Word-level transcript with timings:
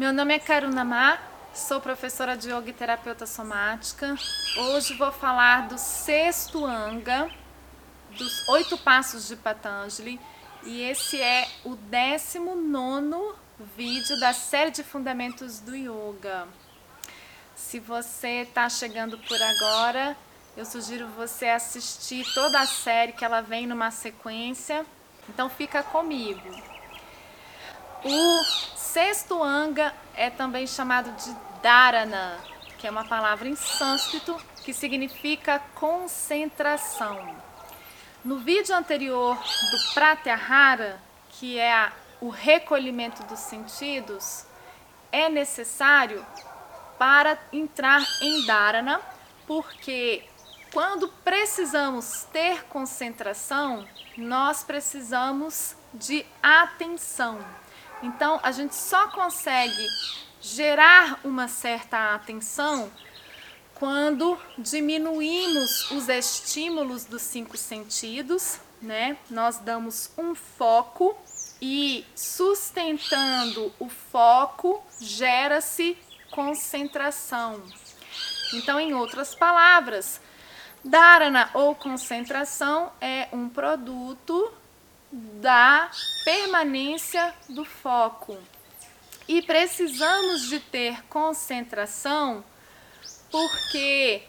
Meu 0.00 0.14
nome 0.14 0.34
é 0.34 0.38
Karuna 0.38 0.82
Ma, 0.82 1.18
sou 1.52 1.78
professora 1.78 2.34
de 2.34 2.48
yoga 2.48 2.70
e 2.70 2.72
terapeuta 2.72 3.26
somática. 3.26 4.16
Hoje 4.56 4.96
vou 4.96 5.12
falar 5.12 5.68
do 5.68 5.76
sexto 5.76 6.64
anga, 6.64 7.30
dos 8.16 8.48
oito 8.48 8.78
passos 8.78 9.28
de 9.28 9.36
Patanjali, 9.36 10.18
e 10.62 10.80
esse 10.84 11.20
é 11.20 11.46
o 11.66 11.76
19 11.76 13.34
vídeo 13.76 14.18
da 14.18 14.32
série 14.32 14.70
de 14.70 14.82
fundamentos 14.82 15.60
do 15.60 15.76
yoga. 15.76 16.48
Se 17.54 17.78
você 17.78 18.40
está 18.40 18.70
chegando 18.70 19.18
por 19.18 19.38
agora, 19.42 20.16
eu 20.56 20.64
sugiro 20.64 21.08
você 21.08 21.48
assistir 21.48 22.24
toda 22.32 22.58
a 22.58 22.66
série 22.66 23.12
que 23.12 23.22
ela 23.22 23.42
vem 23.42 23.66
numa 23.66 23.90
sequência. 23.90 24.86
Então 25.28 25.50
fica 25.50 25.82
comigo. 25.82 26.79
O 28.02 28.44
sexto 28.76 29.42
anga 29.42 29.94
é 30.14 30.30
também 30.30 30.66
chamado 30.66 31.12
de 31.12 31.36
dharana, 31.62 32.38
que 32.78 32.86
é 32.86 32.90
uma 32.90 33.04
palavra 33.04 33.46
em 33.46 33.54
sânscrito 33.54 34.40
que 34.64 34.72
significa 34.72 35.58
concentração. 35.74 37.36
No 38.24 38.38
vídeo 38.38 38.74
anterior 38.74 39.36
do 39.36 39.94
Pratyahara, 39.94 40.98
que 41.28 41.58
é 41.58 41.74
a, 41.74 41.92
o 42.22 42.30
recolhimento 42.30 43.22
dos 43.24 43.38
sentidos, 43.38 44.46
é 45.12 45.28
necessário 45.28 46.24
para 46.98 47.38
entrar 47.52 48.02
em 48.22 48.46
dharana, 48.46 48.98
porque 49.46 50.24
quando 50.72 51.08
precisamos 51.22 52.26
ter 52.32 52.64
concentração, 52.64 53.86
nós 54.16 54.64
precisamos 54.64 55.76
de 55.92 56.24
atenção. 56.42 57.38
Então, 58.02 58.40
a 58.42 58.50
gente 58.52 58.74
só 58.74 59.08
consegue 59.08 59.86
gerar 60.40 61.20
uma 61.22 61.48
certa 61.48 62.14
atenção 62.14 62.90
quando 63.74 64.38
diminuímos 64.58 65.90
os 65.90 66.08
estímulos 66.08 67.04
dos 67.04 67.22
cinco 67.22 67.56
sentidos, 67.56 68.58
né? 68.80 69.16
Nós 69.30 69.58
damos 69.58 70.10
um 70.16 70.34
foco 70.34 71.16
e 71.60 72.06
sustentando 72.14 73.72
o 73.78 73.88
foco 73.88 74.82
gera-se 75.00 75.96
concentração. 76.30 77.62
Então, 78.54 78.80
em 78.80 78.94
outras 78.94 79.34
palavras, 79.34 80.20
dharana 80.84 81.50
ou 81.54 81.74
concentração 81.74 82.92
é 83.00 83.28
um 83.32 83.48
produto 83.48 84.52
da 85.12 85.90
permanência 86.24 87.34
do 87.48 87.64
foco. 87.64 88.38
E 89.26 89.42
precisamos 89.42 90.48
de 90.48 90.60
ter 90.60 91.04
concentração 91.06 92.44
porque 93.30 94.22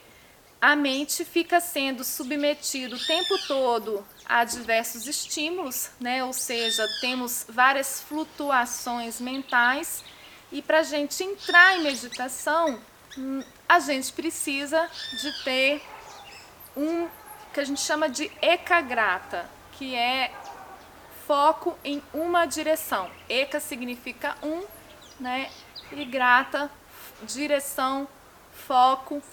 a 0.59 0.75
mente 0.75 1.25
fica 1.25 1.59
sendo 1.59 2.03
submetida 2.03 2.95
o 2.95 2.99
tempo 2.99 3.35
todo 3.47 4.05
a 4.25 4.43
diversos 4.43 5.07
estímulos, 5.07 5.89
né? 5.99 6.23
ou 6.23 6.33
seja, 6.33 6.87
temos 7.01 7.45
várias 7.49 8.01
flutuações 8.01 9.19
mentais 9.19 10.03
e 10.51 10.61
para 10.61 10.79
a 10.79 10.83
gente 10.83 11.23
entrar 11.23 11.77
em 11.77 11.83
meditação, 11.83 12.79
hum, 13.17 13.43
a 13.67 13.79
gente 13.79 14.13
precisa 14.13 14.87
de 15.19 15.43
ter 15.43 15.81
um 16.75 17.07
que 17.53 17.59
a 17.59 17.63
gente 17.63 17.81
chama 17.81 18.07
de 18.07 18.31
ekagrata, 18.41 19.49
que 19.73 19.95
é 19.95 20.31
foco 21.31 21.77
em 21.81 22.03
uma 22.13 22.45
direção. 22.45 23.09
Eka 23.29 23.61
significa 23.61 24.35
um, 24.43 24.65
né? 25.17 25.49
E 25.93 26.03
grata, 26.03 26.69
direção, 27.23 28.05
foco. 28.51 29.23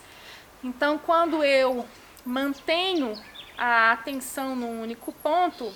Então, 0.62 0.96
quando 0.96 1.42
eu 1.42 1.84
mantenho 2.24 3.20
a 3.58 3.90
atenção 3.90 4.54
num 4.54 4.80
único 4.80 5.12
ponto, 5.12 5.74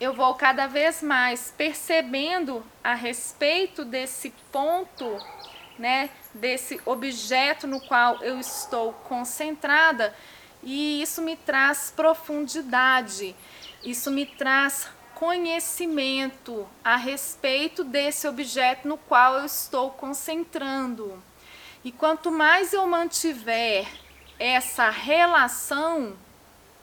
eu 0.00 0.14
vou 0.14 0.36
cada 0.36 0.68
vez 0.68 1.02
mais 1.02 1.52
percebendo 1.58 2.64
a 2.84 2.94
respeito 2.94 3.84
desse 3.84 4.32
ponto, 4.52 5.18
né, 5.76 6.10
desse 6.32 6.80
objeto 6.86 7.66
no 7.66 7.80
qual 7.80 8.22
eu 8.22 8.38
estou 8.38 8.92
concentrada, 8.92 10.14
e 10.62 11.02
isso 11.02 11.20
me 11.20 11.34
traz 11.34 11.92
profundidade, 11.96 13.34
isso 13.82 14.12
me 14.12 14.24
traz 14.24 14.88
conhecimento 15.20 16.66
a 16.82 16.96
respeito 16.96 17.84
desse 17.84 18.26
objeto 18.26 18.88
no 18.88 18.96
qual 18.96 19.34
eu 19.34 19.44
estou 19.44 19.90
concentrando. 19.90 21.22
E 21.84 21.92
quanto 21.92 22.30
mais 22.30 22.72
eu 22.72 22.86
mantiver 22.86 23.86
essa 24.38 24.88
relação, 24.88 26.16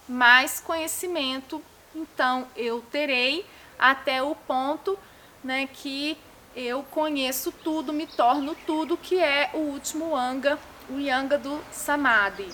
mais 0.07 0.59
conhecimento 0.59 1.59
então 1.95 2.47
eu 2.55 2.79
terei 2.91 3.43
até 3.79 4.21
o 4.21 4.35
ponto 4.35 4.99
né, 5.43 5.67
que 5.73 6.15
eu 6.55 6.83
conheço 6.83 7.51
tudo, 7.51 7.91
me 7.91 8.05
torno 8.05 8.55
tudo, 8.67 8.95
que 8.95 9.19
é 9.19 9.49
o 9.51 9.57
último 9.57 10.15
anga, 10.15 10.59
o 10.91 10.99
yanga 10.99 11.39
do 11.39 11.59
samadhi. 11.71 12.49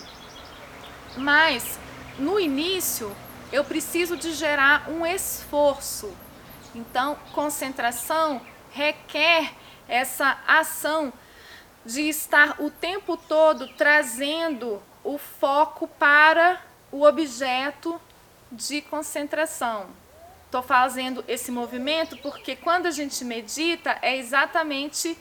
Mas 1.18 1.78
no 2.18 2.40
início 2.40 3.14
eu 3.52 3.64
preciso 3.64 4.16
de 4.16 4.32
gerar 4.32 4.88
um 4.90 5.06
esforço. 5.06 6.12
Então, 6.74 7.16
concentração 7.32 8.40
requer 8.70 9.52
essa 9.88 10.38
ação 10.46 11.12
de 11.84 12.08
estar 12.08 12.60
o 12.60 12.70
tempo 12.70 13.16
todo 13.16 13.68
trazendo 13.76 14.82
o 15.02 15.18
foco 15.18 15.86
para 15.86 16.60
o 16.90 17.04
objeto 17.04 18.00
de 18.50 18.80
concentração. 18.80 19.86
Estou 20.46 20.62
fazendo 20.62 21.24
esse 21.28 21.50
movimento 21.50 22.16
porque 22.18 22.56
quando 22.56 22.86
a 22.86 22.90
gente 22.90 23.24
medita 23.24 23.98
é 24.00 24.16
exatamente 24.16 25.18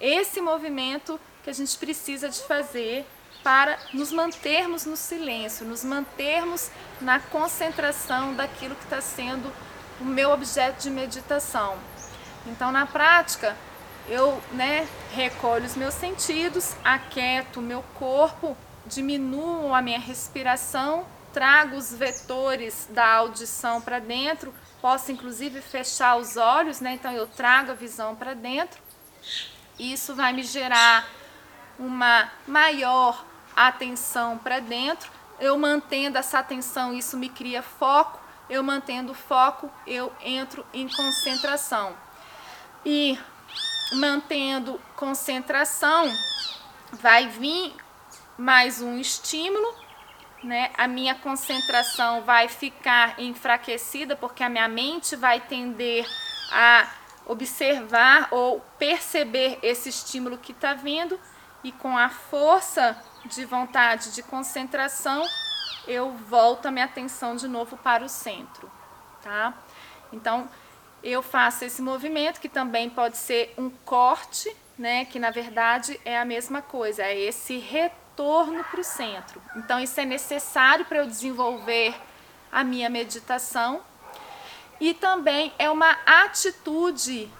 esse 0.00 0.40
movimento 0.40 1.20
que 1.42 1.50
a 1.50 1.52
gente 1.52 1.76
precisa 1.76 2.28
de 2.28 2.40
fazer 2.42 3.04
para 3.46 3.78
nos 3.94 4.10
mantermos 4.10 4.84
no 4.86 4.96
silêncio, 4.96 5.64
nos 5.64 5.84
mantermos 5.84 6.68
na 7.00 7.20
concentração 7.20 8.34
daquilo 8.34 8.74
que 8.74 8.82
está 8.82 9.00
sendo 9.00 9.52
o 10.00 10.04
meu 10.04 10.32
objeto 10.32 10.82
de 10.82 10.90
meditação. 10.90 11.78
Então, 12.44 12.72
na 12.72 12.86
prática, 12.86 13.56
eu 14.08 14.42
né, 14.50 14.88
recolho 15.12 15.64
os 15.64 15.76
meus 15.76 15.94
sentidos, 15.94 16.74
aquieto 16.84 17.60
o 17.60 17.62
meu 17.62 17.84
corpo, 17.94 18.56
diminuo 18.84 19.72
a 19.72 19.80
minha 19.80 20.00
respiração, 20.00 21.06
trago 21.32 21.76
os 21.76 21.94
vetores 21.94 22.88
da 22.90 23.08
audição 23.12 23.80
para 23.80 24.00
dentro, 24.00 24.52
posso 24.82 25.12
inclusive 25.12 25.60
fechar 25.60 26.16
os 26.16 26.36
olhos, 26.36 26.80
né? 26.80 26.94
então 26.94 27.12
eu 27.12 27.28
trago 27.28 27.70
a 27.70 27.74
visão 27.74 28.16
para 28.16 28.34
dentro. 28.34 28.82
Isso 29.78 30.16
vai 30.16 30.32
me 30.32 30.42
gerar 30.42 31.08
uma 31.78 32.28
maior 32.44 33.24
atenção 33.56 34.36
para 34.36 34.60
dentro. 34.60 35.10
Eu 35.40 35.58
mantendo 35.58 36.18
essa 36.18 36.38
atenção, 36.38 36.92
isso 36.92 37.16
me 37.16 37.28
cria 37.28 37.62
foco. 37.62 38.20
Eu 38.48 38.62
mantendo 38.62 39.12
foco, 39.14 39.70
eu 39.86 40.12
entro 40.20 40.64
em 40.72 40.88
concentração. 40.88 41.96
E 42.84 43.18
mantendo 43.94 44.80
concentração, 44.94 46.12
vai 46.92 47.26
vir 47.26 47.74
mais 48.38 48.80
um 48.80 48.98
estímulo, 48.98 49.74
né? 50.44 50.70
A 50.76 50.86
minha 50.86 51.14
concentração 51.14 52.22
vai 52.22 52.48
ficar 52.48 53.18
enfraquecida 53.18 54.14
porque 54.14 54.44
a 54.44 54.48
minha 54.48 54.68
mente 54.68 55.16
vai 55.16 55.40
tender 55.40 56.06
a 56.52 56.88
observar 57.24 58.28
ou 58.30 58.60
perceber 58.78 59.58
esse 59.62 59.88
estímulo 59.88 60.38
que 60.38 60.52
está 60.52 60.74
vindo 60.74 61.18
e 61.64 61.72
com 61.72 61.98
a 61.98 62.08
força 62.08 62.96
de 63.26 63.44
vontade, 63.44 64.12
de 64.12 64.22
concentração, 64.22 65.26
eu 65.86 66.12
volto 66.12 66.66
a 66.66 66.70
minha 66.70 66.84
atenção 66.84 67.36
de 67.36 67.46
novo 67.46 67.76
para 67.76 68.04
o 68.04 68.08
centro, 68.08 68.70
tá? 69.22 69.54
Então, 70.12 70.48
eu 71.02 71.22
faço 71.22 71.64
esse 71.64 71.82
movimento 71.82 72.40
que 72.40 72.48
também 72.48 72.90
pode 72.90 73.16
ser 73.16 73.54
um 73.56 73.70
corte, 73.84 74.54
né, 74.78 75.04
que 75.04 75.18
na 75.18 75.30
verdade 75.30 76.00
é 76.04 76.18
a 76.18 76.24
mesma 76.24 76.60
coisa, 76.60 77.02
é 77.02 77.18
esse 77.18 77.58
retorno 77.58 78.62
para 78.64 78.80
o 78.80 78.84
centro. 78.84 79.40
Então, 79.56 79.78
isso 79.78 79.98
é 80.00 80.04
necessário 80.04 80.84
para 80.84 80.98
eu 80.98 81.06
desenvolver 81.06 81.94
a 82.50 82.64
minha 82.64 82.88
meditação 82.88 83.80
e 84.80 84.92
também 84.94 85.52
é 85.58 85.70
uma 85.70 85.96
atitude 86.04 87.30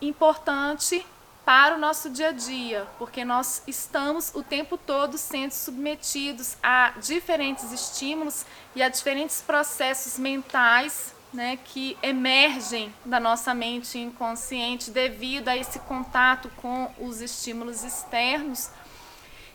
importante 0.00 1.04
para 1.44 1.76
o 1.76 1.78
nosso 1.78 2.08
dia 2.08 2.28
a 2.28 2.32
dia, 2.32 2.86
porque 2.98 3.24
nós 3.24 3.62
estamos 3.66 4.32
o 4.34 4.42
tempo 4.42 4.78
todo 4.78 5.18
sendo 5.18 5.52
submetidos 5.52 6.56
a 6.62 6.94
diferentes 7.00 7.70
estímulos 7.70 8.46
e 8.74 8.82
a 8.82 8.88
diferentes 8.88 9.42
processos 9.42 10.18
mentais, 10.18 11.14
né, 11.32 11.58
que 11.64 11.98
emergem 12.02 12.94
da 13.04 13.20
nossa 13.20 13.52
mente 13.52 13.98
inconsciente 13.98 14.90
devido 14.90 15.48
a 15.48 15.56
esse 15.56 15.80
contato 15.80 16.48
com 16.56 16.90
os 16.98 17.20
estímulos 17.20 17.84
externos. 17.84 18.70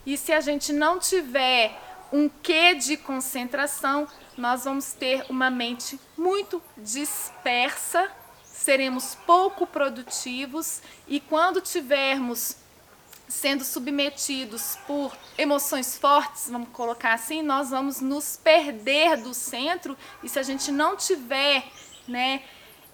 E 0.05 0.17
se 0.17 0.31
a 0.31 0.41
gente 0.41 0.73
não 0.73 0.99
tiver 0.99 1.79
um 2.11 2.29
quê 2.29 2.75
de 2.75 2.97
concentração, 2.97 4.07
nós 4.37 4.65
vamos 4.65 4.93
ter 4.93 5.25
uma 5.29 5.49
mente 5.49 5.99
muito 6.17 6.61
dispersa, 6.77 8.11
seremos 8.59 9.15
pouco 9.25 9.65
produtivos 9.65 10.81
e 11.07 11.21
quando 11.21 11.61
tivermos 11.61 12.57
sendo 13.25 13.63
submetidos 13.63 14.77
por 14.85 15.15
emoções 15.37 15.97
fortes, 15.97 16.49
vamos 16.49 16.67
colocar 16.73 17.13
assim, 17.13 17.41
nós 17.41 17.69
vamos 17.69 18.01
nos 18.01 18.35
perder 18.35 19.15
do 19.15 19.33
centro 19.33 19.97
e 20.21 20.27
se 20.27 20.37
a 20.37 20.43
gente 20.43 20.73
não 20.73 20.97
tiver, 20.97 21.63
né, 22.05 22.43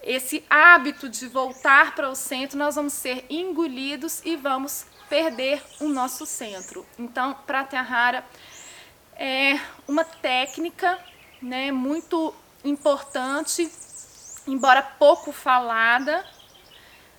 esse 0.02 0.44
hábito 0.48 1.08
de 1.08 1.26
voltar 1.26 1.96
para 1.96 2.08
o 2.08 2.14
centro, 2.14 2.56
nós 2.56 2.76
vamos 2.76 2.92
ser 2.92 3.26
engolidos 3.28 4.22
e 4.24 4.36
vamos 4.36 4.86
perder 5.08 5.60
o 5.80 5.88
nosso 5.88 6.24
centro. 6.26 6.86
Então, 6.96 7.34
Pratyahara 7.44 8.24
é 9.16 9.58
uma 9.88 10.04
técnica, 10.04 10.96
né, 11.42 11.72
muito 11.72 12.32
importante, 12.64 13.68
embora 14.46 14.82
pouco 14.82 15.32
falada, 15.32 16.24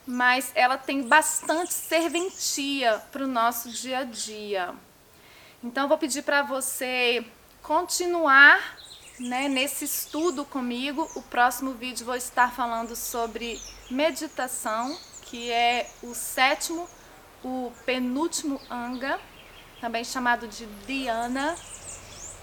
mas 0.06 0.52
ela 0.56 0.78
tem 0.78 1.04
bastante 1.08 1.74
serventia 1.74 3.02
para 3.12 3.24
o 3.24 3.28
nosso 3.28 3.70
dia 3.70 4.00
a 4.00 4.04
dia. 4.04 4.74
Então, 5.64 5.88
vou 5.88 5.98
pedir 5.98 6.22
para 6.22 6.44
você 6.44 7.26
continuar 7.62 8.78
né, 9.20 9.50
nesse 9.50 9.86
estudo 9.86 10.46
comigo. 10.46 11.10
O 11.16 11.22
próximo 11.22 11.74
vídeo 11.74 12.06
vou 12.06 12.16
estar 12.16 12.54
falando 12.54 12.96
sobre 12.96 13.60
meditação, 13.90 14.98
que 15.24 15.52
é 15.52 15.90
o 16.02 16.14
sétimo, 16.14 16.88
o 17.44 17.72
penúltimo 17.86 18.62
anga, 18.70 19.20
também 19.82 20.04
chamado 20.04 20.48
de 20.48 20.66
Dhyana. 20.86 21.56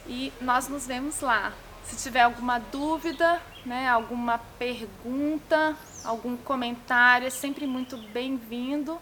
E 0.06 0.32
nós 0.40 0.68
nos 0.68 0.86
vemos 0.86 1.20
lá. 1.20 1.52
Se 1.84 1.96
tiver 1.96 2.22
alguma 2.22 2.58
dúvida, 2.58 3.40
né, 3.64 3.88
alguma 3.88 4.38
pergunta, 4.58 5.76
algum 6.04 6.36
comentário, 6.36 7.26
é 7.26 7.30
sempre 7.30 7.66
muito 7.66 7.96
bem-vindo. 7.96 8.98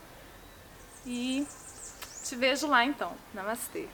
E 1.07 1.47
te 2.25 2.37
vejo 2.37 2.67
lá 2.67 2.85
então. 2.85 3.13
Namastê. 3.35 3.89